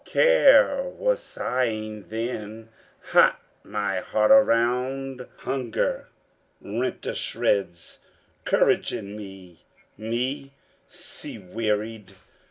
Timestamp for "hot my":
3.11-3.99